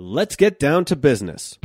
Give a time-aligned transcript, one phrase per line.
[0.00, 1.58] Let's get down to business.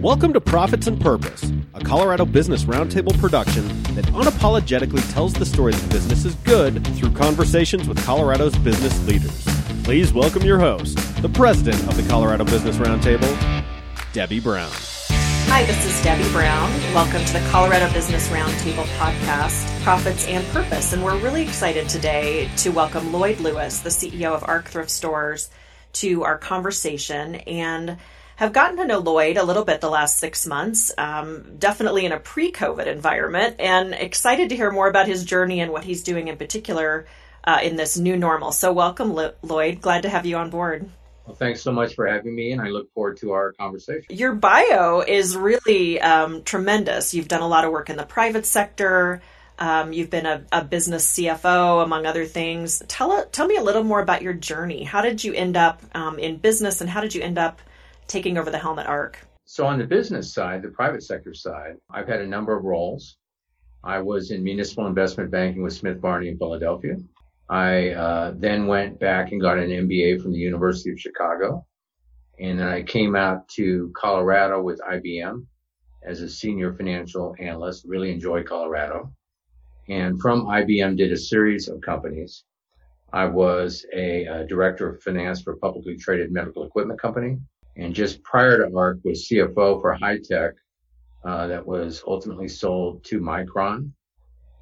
[0.00, 5.72] Welcome to Profits and Purpose, a Colorado Business Roundtable production that unapologetically tells the story
[5.72, 9.44] that business is good through conversations with Colorado's business leaders.
[9.84, 13.64] Please welcome your host, the president of the Colorado Business Roundtable,
[14.12, 14.72] Debbie Brown.
[15.48, 16.70] Hi, this is Debbie Brown.
[16.92, 20.92] Welcome to the Colorado Business Roundtable podcast, Profits and Purpose.
[20.92, 25.48] And we're really excited today to welcome Lloyd Lewis, the CEO of ARC Thrift Stores,
[25.94, 27.96] to our conversation and
[28.34, 32.12] have gotten to know Lloyd a little bit the last six months, um, definitely in
[32.12, 36.02] a pre COVID environment, and excited to hear more about his journey and what he's
[36.02, 37.06] doing in particular
[37.44, 38.52] uh, in this new normal.
[38.52, 39.80] So, welcome, Lloyd.
[39.80, 40.90] Glad to have you on board.
[41.26, 44.04] Well, thanks so much for having me, and I look forward to our conversation.
[44.10, 47.14] Your bio is really um, tremendous.
[47.14, 49.20] You've done a lot of work in the private sector.
[49.58, 52.82] Um, you've been a, a, business CFO, among other things.
[52.88, 54.84] Tell tell me a little more about your journey.
[54.84, 57.60] How did you end up um, in business, and how did you end up
[58.06, 59.18] taking over the helm at ARC?
[59.46, 63.16] So, on the business side, the private sector side, I've had a number of roles.
[63.82, 66.96] I was in municipal investment banking with Smith Barney in Philadelphia.
[67.48, 71.64] I uh, then went back and got an MBA from the University of Chicago.
[72.40, 75.46] And then I came out to Colorado with IBM
[76.04, 77.84] as a senior financial analyst.
[77.86, 79.12] Really enjoyed Colorado.
[79.88, 82.44] And from IBM did a series of companies.
[83.12, 87.38] I was a, a director of finance for a publicly traded medical equipment company.
[87.76, 90.54] And just prior to ARC was CFO for Hy-Tek
[91.24, 93.92] uh, that was ultimately sold to Micron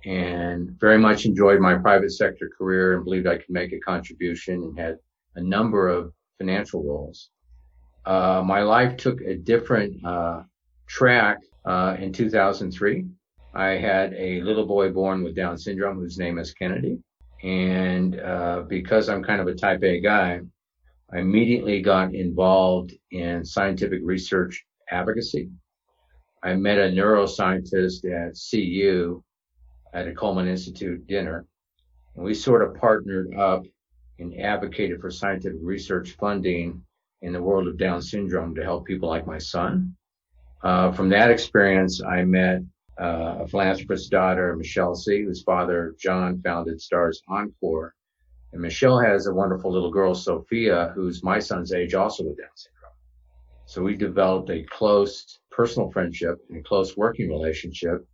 [0.04, 4.62] and very much enjoyed my private sector career and believed I could make a contribution
[4.62, 4.98] and had
[5.36, 7.30] a number of financial roles.
[8.04, 10.42] Uh, my life took a different uh,
[10.86, 13.06] track uh, in 2003.
[13.54, 16.98] I had a little boy born with Down syndrome whose name is Kennedy.
[17.42, 20.40] And uh, because I'm kind of a type A guy,
[21.12, 25.50] I immediately got involved in scientific research advocacy.
[26.42, 29.22] I met a neuroscientist at CU
[29.94, 31.46] at a Coleman Institute dinner.
[32.16, 33.64] And we sort of partnered up
[34.18, 36.82] and advocated for scientific research funding
[37.22, 39.96] in the world of Down syndrome to help people like my son.
[40.62, 42.60] Uh, from that experience, I met
[43.00, 47.94] uh, a philanthropist's daughter, Michelle Sie, whose father, John, founded Starz Encore.
[48.52, 52.46] And Michelle has a wonderful little girl, Sophia, who's my son's age, also with Down
[52.54, 52.92] syndrome.
[53.66, 58.06] So we developed a close personal friendship and a close working relationship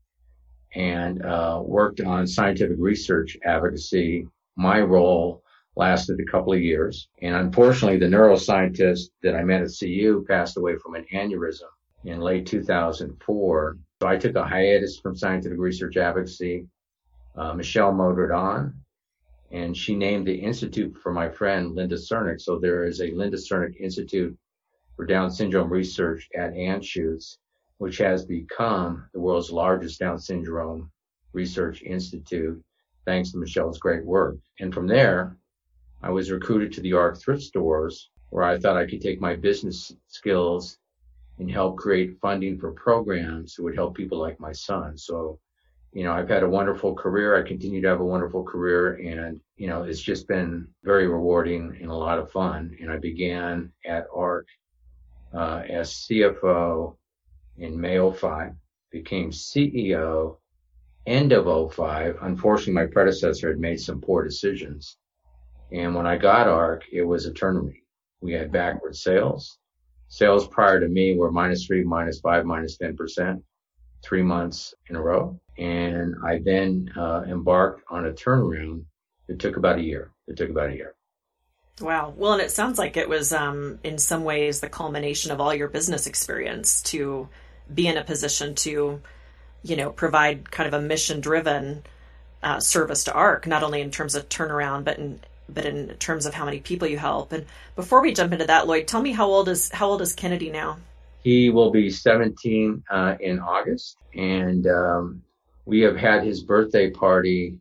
[0.75, 4.27] and uh, worked on scientific research advocacy.
[4.57, 5.43] My role
[5.77, 7.09] lasted a couple of years.
[7.23, 11.71] And unfortunately, the neuroscientist that I met at CU passed away from an aneurysm
[12.05, 13.79] in late 2004.
[14.03, 16.67] So I took a hiatus from scientific research advocacy.
[17.37, 18.75] Uh, Michelle motored on
[19.53, 22.41] and she named the institute for my friend Linda Crnic.
[22.41, 24.37] So there is a Linda Crnic Institute
[24.97, 27.39] for Down Syndrome Research at Anschutz
[27.81, 30.91] which has become the world's largest Down syndrome
[31.33, 32.63] research institute,
[33.07, 34.37] thanks to Michelle's great work.
[34.61, 35.39] And from there,
[36.03, 39.35] I was recruited to the ARC thrift stores, where I thought I could take my
[39.35, 40.77] business skills
[41.39, 44.99] and help create funding for programs that would help people like my son.
[44.99, 45.39] So,
[45.95, 47.35] you know, I've had a wonderful career.
[47.35, 51.79] I continue to have a wonderful career and, you know, it's just been very rewarding
[51.81, 52.77] and a lot of fun.
[52.79, 54.47] And I began at ARC
[55.33, 56.97] uh, as CFO
[57.61, 58.53] in May 05,
[58.91, 60.37] became CEO
[61.07, 62.17] end of 05.
[62.23, 64.97] Unfortunately, my predecessor had made some poor decisions.
[65.73, 67.75] And when I got ARC, it was a turnaround.
[68.21, 69.59] We had backward sales.
[70.09, 73.43] Sales prior to me were minus three, minus five, minus 10%,
[74.03, 75.39] three months in a row.
[75.57, 78.85] And I then uh, embarked on a turnaround
[79.29, 80.11] It took about a year.
[80.27, 80.95] It took about a year.
[81.81, 82.13] Wow.
[82.17, 85.55] Well, and it sounds like it was um, in some ways the culmination of all
[85.55, 87.29] your business experience to
[87.73, 89.01] be in a position to,
[89.63, 91.83] you know, provide kind of a mission driven
[92.43, 95.21] uh, service to ARC, not only in terms of turnaround, but in
[95.53, 97.33] but in terms of how many people you help.
[97.33, 97.45] And
[97.75, 100.51] before we jump into that, Lloyd, tell me how old is how old is Kennedy
[100.51, 100.79] now?
[101.23, 105.23] He will be 17 uh, in August, and um,
[105.67, 107.59] we have had his birthday party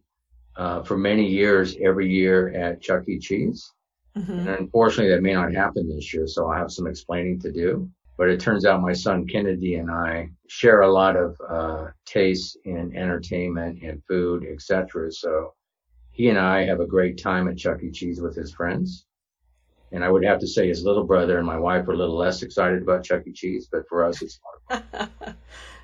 [0.56, 3.20] uh, for many years, every year at Chuck E.
[3.20, 3.72] Cheese.
[4.18, 4.32] Mm-hmm.
[4.32, 7.90] And unfortunately, that may not happen this year, so I have some explaining to do.
[8.20, 12.58] But it turns out my son Kennedy and I share a lot of uh, tastes
[12.66, 15.10] in entertainment and food, etc.
[15.10, 15.54] So
[16.12, 17.92] he and I have a great time at Chuck E.
[17.92, 19.06] Cheese with his friends.
[19.94, 22.18] And I would have to say his little brother and my wife are a little
[22.18, 23.32] less excited about Chuck E.
[23.32, 24.38] Cheese, but for us, it's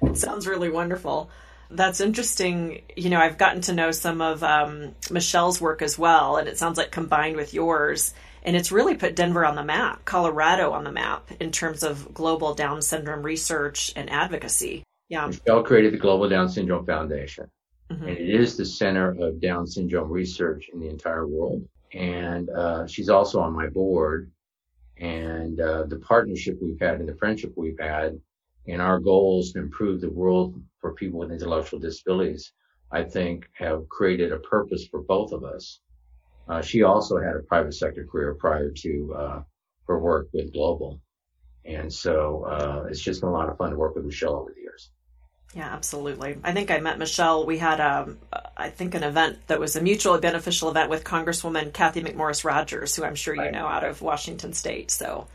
[0.01, 1.29] it sounds really wonderful.
[1.71, 2.81] That's interesting.
[2.97, 6.57] You know, I've gotten to know some of um, Michelle's work as well, and it
[6.57, 8.13] sounds like combined with yours,
[8.45, 12.13] And it's really put Denver on the map, Colorado on the map in terms of
[12.13, 14.83] global Down syndrome research and advocacy.
[15.09, 15.25] Yeah.
[15.25, 17.50] Michelle created the Global Down Syndrome Foundation.
[17.92, 18.07] Mm-hmm.
[18.07, 21.68] And it is the center of Down syndrome research in the entire world.
[21.94, 24.31] And uh, she's also on my board.
[24.98, 28.19] And uh, the partnership we've had and the friendship we've had
[28.68, 32.53] and our goals to improve the world for people with intellectual disabilities,
[32.91, 35.81] I think have created a purpose for both of us.
[36.47, 39.44] Uh, she also had a private sector career prior to uh,
[39.88, 41.00] her work with Global.
[41.65, 44.53] And so uh, it's just been a lot of fun to work with Michelle over
[44.53, 44.92] the years.
[45.56, 46.38] Yeah, absolutely.
[46.44, 47.45] I think I met Michelle.
[47.45, 48.19] We had, um,
[48.57, 52.95] I think, an event that was a mutually beneficial event with Congresswoman Cathy McMorris Rodgers,
[52.95, 53.53] who I'm sure you right.
[53.53, 54.91] know out of Washington State.
[54.91, 55.27] So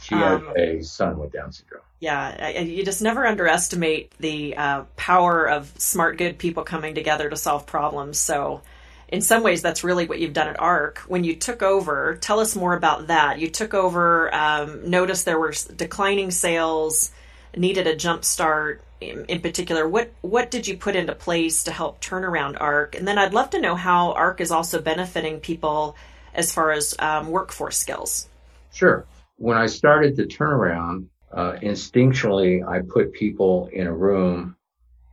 [0.00, 1.82] she um, has a son with Down syndrome.
[1.98, 7.36] Yeah, you just never underestimate the uh, power of smart, good people coming together to
[7.36, 8.18] solve problems.
[8.18, 8.60] So,
[9.08, 10.98] in some ways, that's really what you've done at ARC.
[11.06, 13.38] When you took over, tell us more about that.
[13.38, 17.12] You took over, um, noticed there were declining sales,
[17.56, 21.72] needed a jump start in, in, particular, what what did you put into place to
[21.72, 22.94] help turn around ARC?
[22.94, 25.96] And then I'd love to know how ARC is also benefiting people
[26.34, 28.28] as far as um, workforce skills.
[28.72, 29.06] Sure.
[29.36, 34.56] When I started the turnaround, uh, instinctually I put people in a room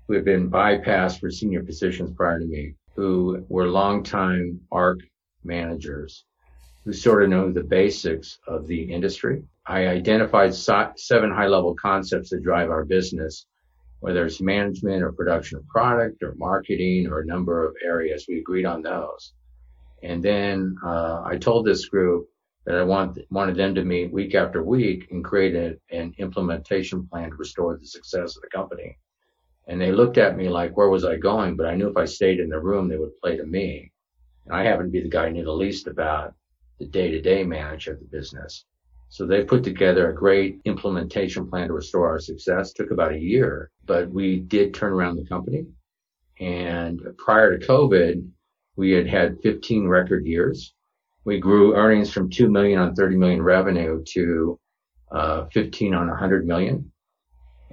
[0.07, 5.00] who had been bypassed for senior positions prior to me, who were longtime ARC
[5.44, 6.25] managers,
[6.86, 9.44] who sort of know the basics of the industry.
[9.66, 13.45] I identified so- seven high level concepts that drive our business
[14.04, 18.25] whether it's management or production of product or marketing or a number of areas.
[18.28, 19.31] We agreed on those.
[20.04, 22.28] And then uh, I told this group
[22.66, 27.07] that I want, wanted them to meet week after week and create a, an implementation
[27.07, 28.98] plan to restore the success of the company.
[29.68, 31.56] And they looked at me like, where was I going?
[31.56, 33.92] But I knew if I stayed in the room, they would play to me.
[34.45, 36.33] And I happen to be the guy who knew the least about
[36.80, 38.65] the day to day manage of the business.
[39.10, 42.74] So they put together a great implementation plan to restore our success.
[42.74, 45.68] Took about a year, but we did turn around the company.
[46.39, 48.27] And prior to COVID,
[48.75, 50.74] we had had 15 record years.
[51.25, 54.60] We grew earnings from 2 million on 30 million revenue to
[55.12, 56.92] uh, 15 on 100 million.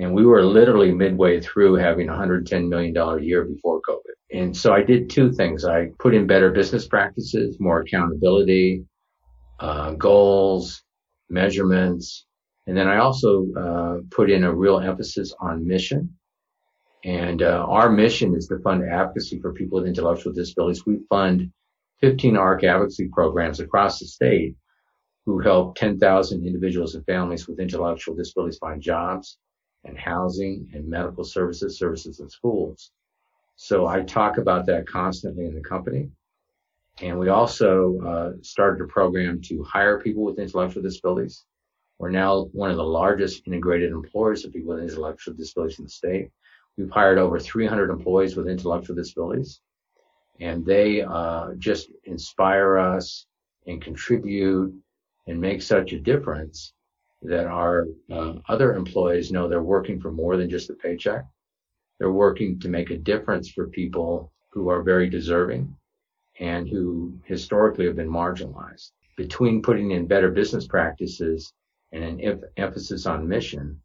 [0.00, 4.14] And we were literally midway through having $110 million a year before COVID.
[4.32, 5.66] And so I did two things.
[5.66, 8.86] I put in better business practices, more accountability,
[9.58, 10.82] uh, goals,
[11.28, 12.24] measurements.
[12.66, 16.16] And then I also uh, put in a real emphasis on mission.
[17.04, 20.86] And uh, our mission is to fund advocacy for people with intellectual disabilities.
[20.86, 21.52] We fund
[22.00, 24.56] 15 ARC advocacy programs across the state
[25.26, 29.36] who help 10,000 individuals and families with intellectual disabilities find jobs
[29.84, 32.92] and housing and medical services, services and schools.
[33.56, 36.10] So I talk about that constantly in the company.
[37.02, 41.44] And we also uh, started a program to hire people with intellectual disabilities.
[41.98, 45.90] We're now one of the largest integrated employers of people with intellectual disabilities in the
[45.90, 46.30] state.
[46.76, 49.60] We've hired over 300 employees with intellectual disabilities,
[50.40, 53.26] and they uh, just inspire us
[53.66, 54.74] and contribute
[55.26, 56.72] and make such a difference
[57.22, 61.24] that our uh, other employees know they're working for more than just a paycheck.
[61.98, 65.76] They're working to make a difference for people who are very deserving
[66.38, 68.92] and who historically have been marginalized.
[69.16, 71.52] Between putting in better business practices
[71.92, 73.78] and an em- emphasis on mission,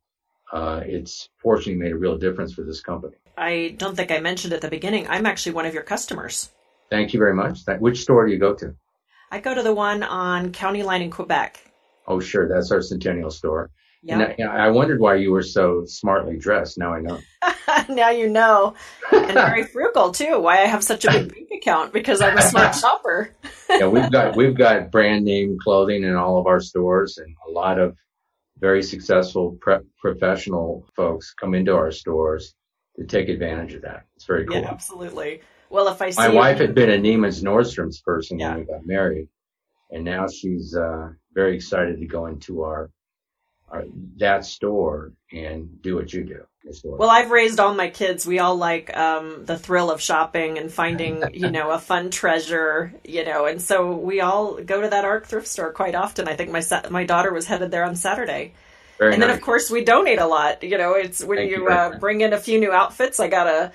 [0.54, 3.16] uh, it's fortunately made a real difference for this company.
[3.38, 6.52] I don't think I mentioned at the beginning, I'm actually one of your customers.
[6.90, 7.60] Thank you very much.
[7.80, 8.74] Which store do you go to?
[9.32, 11.65] I go to the one on County Line in Quebec.
[12.08, 12.48] Oh, sure.
[12.48, 13.72] That's our Centennial store.
[14.06, 14.34] Yeah.
[14.40, 16.78] I, I, wondered why you were so smartly dressed.
[16.78, 17.20] Now I know.
[17.90, 18.76] now you know.
[19.12, 20.40] And very frugal too.
[20.40, 23.32] Why I have such a big bank account because I'm a smart shopper.
[23.68, 27.50] yeah, we've got we've got brand name clothing in all of our stores, and a
[27.50, 27.96] lot of
[28.60, 32.54] very successful pre- professional folks come into our stores
[32.98, 34.06] to take advantage of that.
[34.16, 34.62] It's very cool.
[34.62, 35.42] Yeah, absolutely.
[35.72, 38.52] Well, if I my wife had been a Neiman's Nordstrom's person yeah.
[38.52, 39.30] when we got married,
[39.90, 42.90] and now she's uh, very excited to go into our
[43.70, 43.84] our
[44.18, 46.46] that store and do what you do.
[46.84, 48.26] Well, I've raised all my kids.
[48.26, 52.94] We all like um, the thrill of shopping and finding, you know, a fun treasure,
[53.04, 56.28] you know, and so we all go to that ARC thrift store quite often.
[56.28, 58.54] I think my my daughter was headed there on Saturday.
[58.98, 59.28] Very and nice.
[59.28, 60.64] then, of course, we donate a lot.
[60.64, 63.28] You know, it's when Thank you, you uh, bring in a few new outfits, I
[63.28, 63.72] gotta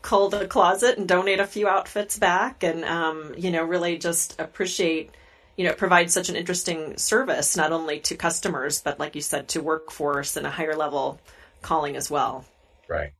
[0.00, 4.40] cull the closet and donate a few outfits back, and um, you know, really just
[4.40, 5.10] appreciate
[5.56, 9.20] you know, it provides such an interesting service, not only to customers, but like you
[9.20, 11.20] said, to workforce and a higher level
[11.62, 12.44] calling as well.
[12.88, 13.12] Right.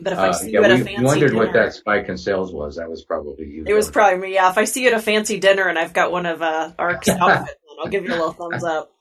[0.00, 2.08] But if I uh, see yeah, you at a fancy wondered dinner, what that spike
[2.08, 2.76] in sales was.
[2.76, 3.64] That was probably you.
[3.66, 4.34] It was probably me.
[4.34, 4.50] Yeah.
[4.50, 7.08] If I see you at a fancy dinner and I've got one of uh, Arc's
[7.10, 8.92] outfits I'll give you a little thumbs up.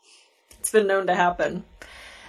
[0.59, 1.63] It's been known to happen.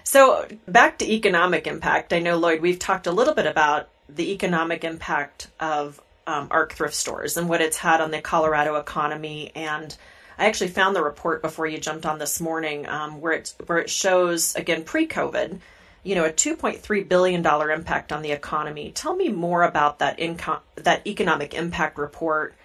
[0.05, 2.13] So back to economic impact.
[2.13, 6.73] I know Lloyd, we've talked a little bit about the economic impact of um, ARC
[6.73, 9.53] thrift stores and what it's had on the Colorado economy.
[9.55, 9.97] And
[10.43, 13.79] I actually found the report before you jumped on this morning, um, where it where
[13.79, 15.61] it shows again pre-COVID,
[16.03, 18.91] you know, a 2.3 billion dollar impact on the economy.
[18.91, 22.57] Tell me more about that income that economic impact report.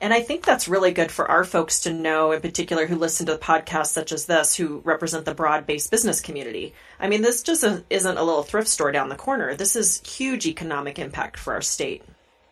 [0.00, 3.26] And I think that's really good for our folks to know, in particular, who listen
[3.26, 6.74] to podcasts such as this, who represent the broad based business community.
[6.98, 9.54] I mean, this just isn't a little thrift store down the corner.
[9.54, 12.02] This is huge economic impact for our state.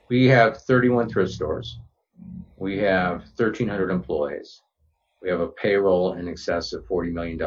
[0.06, 1.80] We have 31 thrift stores.
[2.56, 4.62] We have 1,300 employees.
[5.22, 7.40] We have a payroll in excess of $40 million.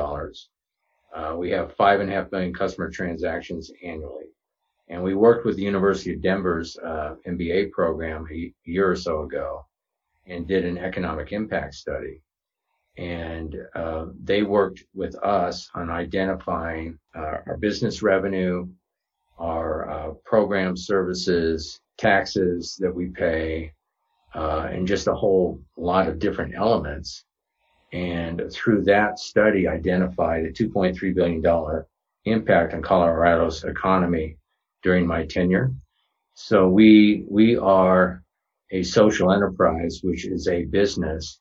[1.13, 4.25] Uh, we have five and a half million customer transactions annually.
[4.89, 9.23] And we worked with the University of Denver's uh, MBA program a year or so
[9.23, 9.65] ago
[10.27, 12.21] and did an economic impact study.
[12.97, 18.67] And uh, they worked with us on identifying our business revenue,
[19.39, 23.71] our program services, taxes that we pay,
[24.33, 27.23] and just a whole lot of different elements.
[27.91, 31.83] And through that study, identified a $2.3 billion
[32.25, 34.37] impact on Colorado's economy
[34.81, 35.73] during my tenure.
[36.33, 38.23] So we, we are
[38.71, 41.39] a social enterprise, which is a business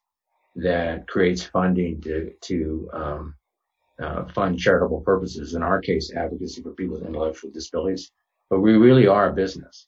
[0.57, 3.35] that creates funding to, to, um,
[4.03, 5.55] uh, fund charitable purposes.
[5.55, 8.11] In our case, advocacy for people with intellectual disabilities.
[8.49, 9.87] But we really are a business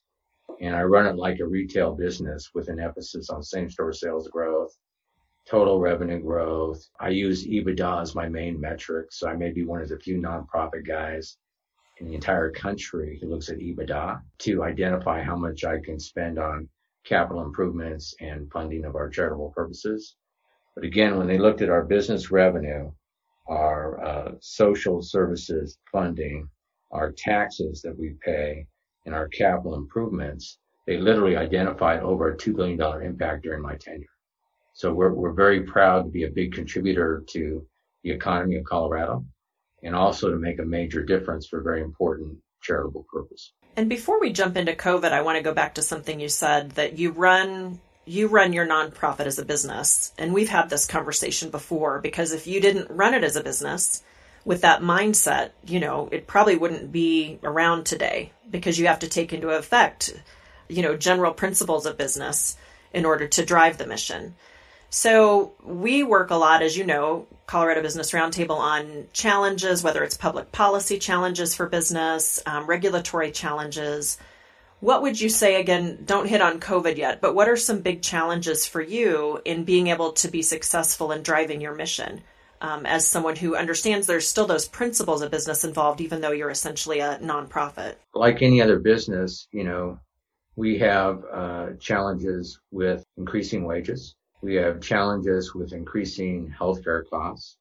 [0.62, 4.28] and I run it like a retail business with an emphasis on same store sales
[4.28, 4.76] growth,
[5.48, 6.88] total revenue growth.
[7.00, 9.08] I use EBITDA as my main metric.
[9.10, 11.36] So I may be one of the few nonprofit guys
[11.98, 16.38] in the entire country who looks at EBITDA to identify how much I can spend
[16.38, 16.68] on
[17.04, 20.16] capital improvements and funding of our charitable purposes.
[20.74, 22.90] But again, when they looked at our business revenue,
[23.48, 26.48] our uh, social services funding,
[26.92, 28.66] our taxes that we pay,
[29.04, 34.06] and our capital improvements, they literally identified over a $2 billion impact during my tenure.
[34.74, 37.66] So we're, we're very proud to be a big contributor to
[38.02, 39.24] the economy of Colorado
[39.82, 43.52] and also to make a major difference for a very important charitable purpose.
[43.76, 46.72] And before we jump into COVID, I want to go back to something you said
[46.72, 50.12] that you run you run your nonprofit as a business.
[50.18, 54.02] And we've had this conversation before because if you didn't run it as a business,
[54.44, 59.08] with that mindset, you know, it probably wouldn't be around today because you have to
[59.08, 60.12] take into effect,
[60.68, 62.56] you know, general principles of business
[62.92, 64.34] in order to drive the mission.
[64.94, 70.16] So we work a lot, as you know, Colorado Business Roundtable on challenges, whether it's
[70.16, 74.18] public policy challenges for business, um, regulatory challenges.
[74.80, 76.02] What would you say again?
[76.04, 79.86] Don't hit on COVID yet, but what are some big challenges for you in being
[79.86, 82.22] able to be successful in driving your mission?
[82.62, 86.48] um, as someone who understands there's still those principles of business involved, even though you're
[86.48, 87.96] essentially a nonprofit?
[88.14, 89.98] Like any other business, you know,
[90.54, 94.14] we have uh, challenges with increasing wages.
[94.42, 97.58] We have challenges with increasing healthcare costs.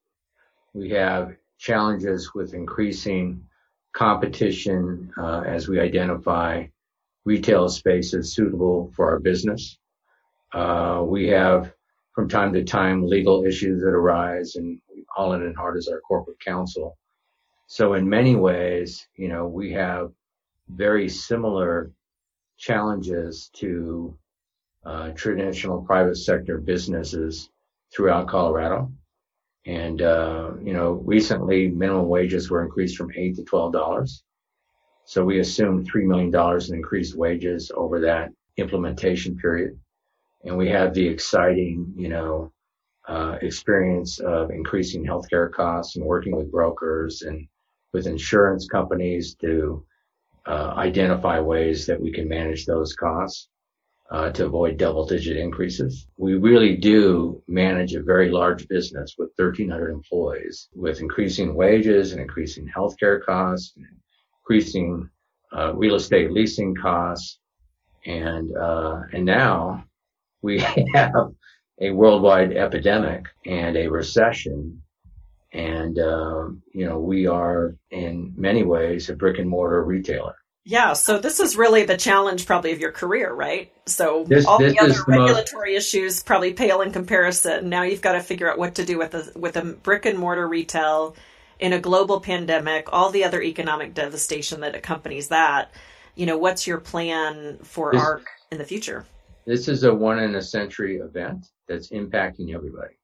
[0.73, 3.43] We have challenges with increasing
[3.93, 6.65] competition uh, as we identify
[7.23, 9.77] retail spaces suitable for our business.
[10.53, 11.71] Uh, we have
[12.15, 14.81] from time to time legal issues that arise and
[15.15, 16.97] Holland and Hart is our corporate counsel.
[17.67, 20.11] So in many ways, you know, we have
[20.67, 21.91] very similar
[22.57, 24.17] challenges to
[24.85, 27.49] uh, traditional private sector businesses
[27.93, 28.91] throughout Colorado.
[29.65, 34.21] And, uh, you know, recently minimum wages were increased from eight to $12.
[35.05, 36.33] So we assumed $3 million
[36.67, 39.79] in increased wages over that implementation period.
[40.43, 42.51] And we have the exciting, you know,
[43.07, 47.47] uh, experience of increasing healthcare costs and working with brokers and
[47.93, 49.85] with insurance companies to
[50.47, 53.49] uh, identify ways that we can manage those costs
[54.11, 56.07] uh, to avoid double digit increases.
[56.17, 62.21] We really do manage a very large business with 1,300 employees with increasing wages and
[62.21, 63.85] increasing healthcare costs and
[64.41, 65.09] increasing
[65.55, 67.39] uh, real estate leasing costs.
[68.05, 69.85] And, uh, and now
[70.41, 70.59] we
[70.93, 71.31] have
[71.79, 74.81] a worldwide epidemic and a recession.
[75.53, 80.35] And, uh, you know, we are in many ways a brick and mortar retailer.
[80.63, 83.73] Yeah, so this is really the challenge probably of your career, right?
[83.87, 85.87] So this, all this the other regulatory most...
[85.87, 87.67] issues probably pale in comparison.
[87.67, 90.19] Now you've got to figure out what to do with a with a brick and
[90.19, 91.15] mortar retail
[91.59, 95.71] in a global pandemic, all the other economic devastation that accompanies that.
[96.15, 99.07] You know, what's your plan for this, ARC in the future?
[99.45, 102.95] This is a one in a century event that's impacting everybody.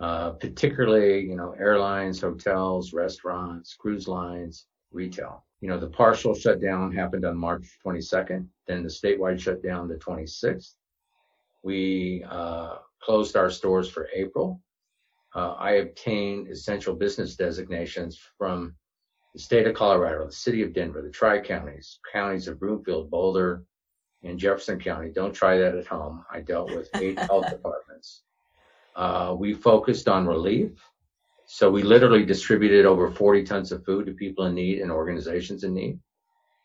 [0.00, 5.44] uh, particularly, you know, airlines, hotels, restaurants, cruise lines, retail.
[5.60, 10.74] You know, the partial shutdown happened on March 22nd, then the statewide shutdown the 26th.
[11.62, 14.60] We uh, closed our stores for April.
[15.34, 18.74] Uh, I obtained essential business designations from
[19.34, 23.62] the state of Colorado, the city of Denver, the tri counties, counties of Broomfield, Boulder,
[24.22, 25.10] and Jefferson County.
[25.10, 26.24] Don't try that at home.
[26.30, 28.22] I dealt with eight health departments.
[28.96, 30.72] Uh, we focused on relief.
[31.52, 35.64] So we literally distributed over 40 tons of food to people in need and organizations
[35.64, 35.98] in need,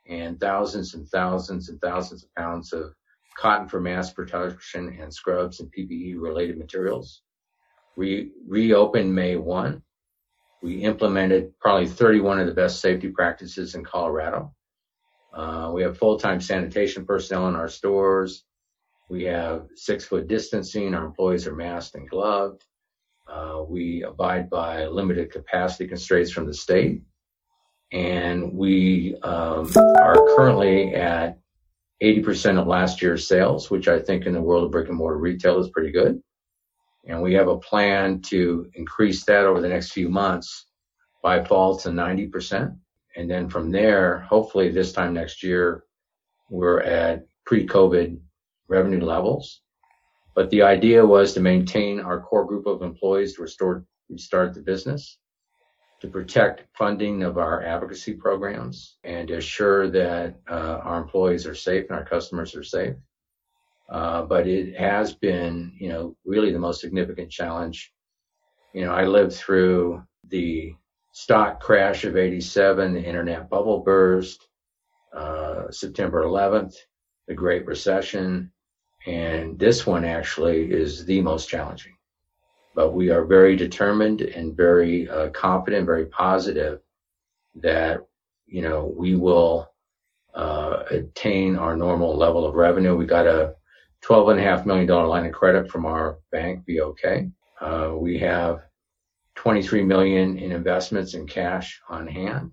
[0.08, 2.94] and thousands and thousands and thousands of pounds of
[3.36, 7.24] cotton for mass production and scrubs and PPE related materials.
[7.96, 9.82] We reopened May 1.
[10.62, 14.54] We implemented probably 31 of the best safety practices in Colorado.
[15.34, 18.44] Uh, we have full-time sanitation personnel in our stores.
[19.10, 20.94] We have six foot distancing.
[20.94, 22.64] Our employees are masked and gloved.
[23.28, 27.02] Uh, we abide by limited capacity constraints from the state.
[27.92, 31.38] And we um, are currently at
[32.04, 35.18] 80% of last year's sales, which I think in the world of brick and mortar
[35.18, 36.22] retail is pretty good.
[37.08, 40.66] And we have a plan to increase that over the next few months
[41.22, 42.76] by fall to 90%.
[43.16, 45.84] And then from there, hopefully this time next year,
[46.50, 48.20] we're at pre-COVID
[48.68, 49.62] revenue levels.
[50.36, 54.62] But the idea was to maintain our core group of employees to restore, restart the
[54.62, 55.18] business,
[56.02, 61.56] to protect funding of our advocacy programs, and to assure that uh, our employees are
[61.56, 62.96] safe and our customers are safe.
[63.90, 67.94] Uh, but it has been, you know, really the most significant challenge.
[68.74, 70.74] You know, I lived through the
[71.14, 74.50] stock crash of 87, the internet bubble burst,
[75.16, 76.76] uh, September 11th,
[77.28, 78.52] the Great Recession,
[79.06, 81.94] and this one actually is the most challenging.
[82.74, 86.80] But we are very determined and very uh, confident, very positive
[87.56, 88.00] that,
[88.48, 89.70] you know, we will
[90.34, 92.96] uh, attain our normal level of revenue.
[92.96, 93.56] We got a
[94.04, 97.26] $12.5 million line of credit from our bank, BOK.
[97.62, 98.62] Uh, we have
[99.36, 102.52] 23 million in investments in cash on hand.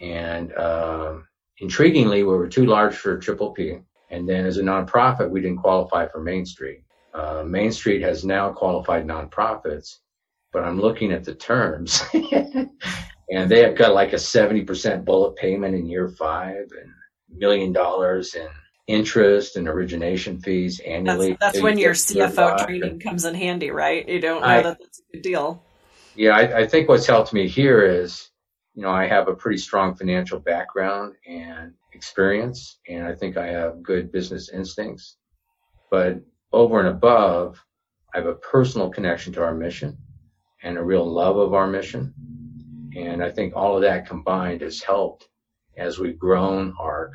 [0.00, 1.18] And uh,
[1.62, 3.78] intriguingly, we were too large for Triple P.
[4.14, 6.84] And then as a nonprofit, we didn't qualify for Main Street.
[7.12, 9.98] Uh, Main Street has now qualified nonprofits,
[10.52, 15.74] but I'm looking at the terms and they have got like a 70% bullet payment
[15.74, 16.90] in year five and
[17.28, 18.48] million dollars in
[18.86, 21.36] interest and origination fees annually.
[21.40, 24.08] That's, that's when your CFO training comes in handy, right?
[24.08, 25.62] You don't know I, that that's a good deal.
[26.14, 28.30] Yeah, I, I think what's helped me here is,
[28.74, 33.46] you know, I have a pretty strong financial background and experience, and I think I
[33.46, 35.16] have good business instincts.
[35.90, 36.20] But
[36.52, 37.64] over and above,
[38.14, 39.96] I have a personal connection to our mission
[40.62, 42.14] and a real love of our mission.
[42.96, 45.28] And I think all of that combined has helped
[45.76, 47.14] as we've grown ARC,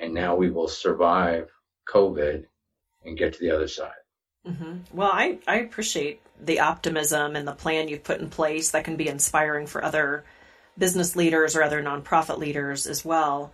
[0.00, 1.48] and now we will survive
[1.92, 2.44] COVID
[3.04, 3.90] and get to the other side.
[4.46, 4.96] Mm-hmm.
[4.96, 8.96] Well, I, I appreciate the optimism and the plan you've put in place that can
[8.96, 10.24] be inspiring for other
[10.76, 13.52] business leaders or other nonprofit leaders as well.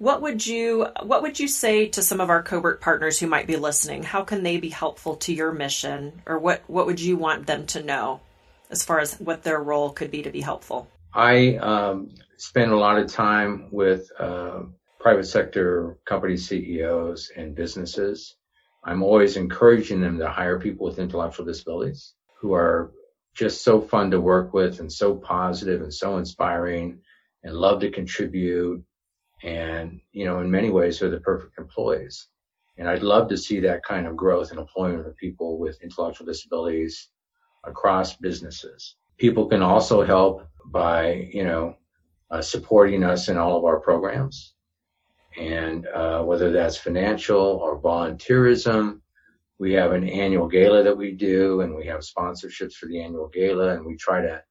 [0.00, 3.46] What would you what would you say to some of our covert partners who might
[3.46, 4.02] be listening?
[4.02, 7.66] How can they be helpful to your mission or what what would you want them
[7.66, 8.22] to know
[8.70, 10.88] as far as what their role could be to be helpful?
[11.12, 14.60] I um, spend a lot of time with uh,
[14.98, 18.36] private sector company CEOs and businesses.
[18.82, 22.90] I'm always encouraging them to hire people with intellectual disabilities who are
[23.34, 27.00] just so fun to work with and so positive and so inspiring
[27.44, 28.82] and love to contribute
[29.42, 32.28] and you know in many ways they're the perfect employees.
[32.78, 36.26] And i'd love to see that kind of growth and employment of people with intellectual
[36.26, 37.08] disabilities
[37.64, 38.96] across businesses.
[39.18, 41.76] People can also help by you know
[42.30, 44.54] uh, supporting us in all of our programs.
[45.38, 49.00] And uh, whether that's financial or volunteerism
[49.60, 53.28] we have an annual gala that we do and we have sponsorships for the annual
[53.28, 54.42] gala and we try to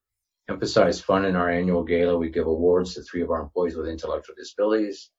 [0.49, 2.17] emphasize fun in our annual gala.
[2.17, 5.11] We give awards to three of our employees with intellectual disabilities.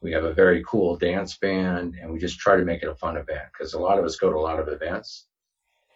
[0.00, 2.94] We have a very cool dance band and we just try to make it a
[2.94, 5.26] fun event because a lot of us go to a lot of events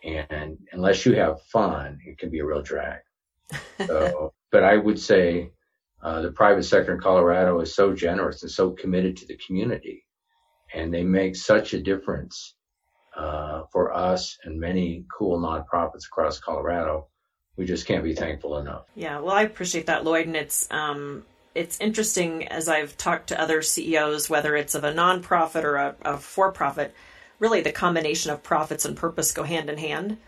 [0.04, 3.00] and unless you have fun, it can be a real drag.
[3.86, 5.50] So, but I would say
[6.02, 10.04] uh, the private sector in Colorado is so generous and so committed to the community
[10.74, 12.54] and they make such a difference
[13.16, 17.08] uh, for us and many cool nonprofits across Colorado.
[17.58, 18.84] We just can't be thankful enough.
[18.94, 21.24] Yeah, well, I appreciate that, Lloyd, and it's um,
[21.56, 25.96] it's interesting as I've talked to other CEOs, whether it's of a nonprofit or a,
[26.02, 26.94] a for-profit.
[27.40, 30.18] Really, the combination of profits and purpose go hand in hand.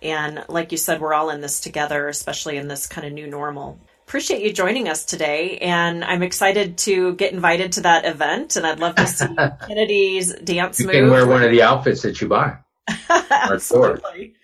[0.00, 3.26] And like you said, we're all in this together, especially in this kind of new
[3.26, 3.78] normal.
[4.06, 5.58] Appreciate you joining us today.
[5.58, 8.56] And I'm excited to get invited to that event.
[8.56, 9.26] And I'd love to see
[9.66, 10.94] Kennedy's dance you move.
[10.94, 12.58] You can wear one of the outfits that you buy.
[13.08, 14.34] Absolutely.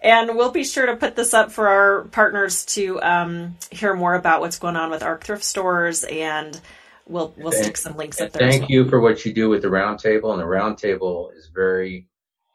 [0.00, 4.14] And we'll be sure to put this up for our partners to um, hear more
[4.14, 6.58] about what's going on with ARC thrift stores, and
[7.06, 8.48] we'll we'll stick some links up there.
[8.48, 8.70] Thank well.
[8.70, 12.06] you for what you do with the roundtable, and the roundtable is very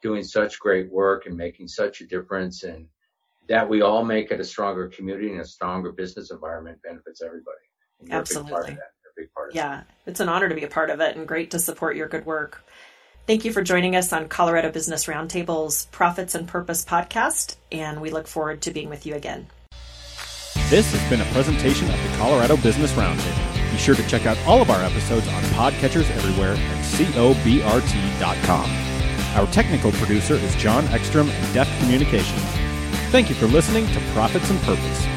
[0.01, 2.87] doing such great work and making such a difference, and
[3.49, 7.57] that we all make it a stronger community and a stronger business environment benefits everybody.
[8.09, 8.77] Absolutely,
[9.51, 9.87] yeah, that.
[10.05, 12.25] it's an honor to be a part of it, and great to support your good
[12.25, 12.63] work.
[13.25, 18.09] Thank you for joining us on Colorado Business Roundtable's Profits and Purpose podcast, and we
[18.09, 19.47] look forward to being with you again.
[20.69, 23.71] This has been a presentation of the Colorado Business Roundtable.
[23.71, 28.69] Be sure to check out all of our episodes on podcatchers everywhere at cobrt.com.
[29.37, 32.43] Our technical producer is John Ekstrom at Deft Communications.
[33.09, 35.12] Thank you for listening to Profits and Purpose.